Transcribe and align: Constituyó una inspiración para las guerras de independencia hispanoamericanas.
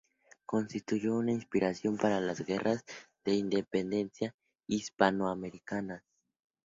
Constituyó 0.47 1.13
una 1.13 1.31
inspiración 1.31 1.95
para 1.95 2.19
las 2.19 2.43
guerras 2.43 2.83
de 3.23 3.35
independencia 3.35 4.33
hispanoamericanas. 4.65 6.01